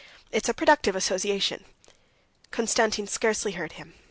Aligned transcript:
It's 0.31 0.49
a 0.49 0.53
productive 0.55 0.95
association...." 0.95 1.63
Konstantin 2.49 3.05
scarcely 3.05 3.51
heard 3.51 3.73
him. 3.73 3.93